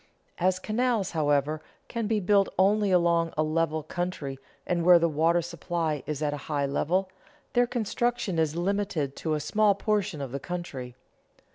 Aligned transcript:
As 0.39 0.57
canals, 0.57 1.11
however, 1.11 1.61
can 1.87 2.07
be 2.07 2.19
built 2.19 2.49
only 2.57 2.89
along 2.89 3.35
a 3.37 3.43
level 3.43 3.83
country 3.83 4.39
and 4.65 4.83
where 4.83 4.97
the 4.97 5.07
water 5.07 5.43
supply 5.43 6.01
is 6.07 6.23
at 6.23 6.33
a 6.33 6.37
high 6.49 6.65
level, 6.65 7.11
their 7.53 7.67
construction 7.67 8.39
is 8.39 8.55
limited 8.55 9.15
to 9.17 9.35
a 9.35 9.39
small 9.39 9.75
portion 9.75 10.19
of 10.19 10.31
the 10.31 10.39
country. 10.39 10.95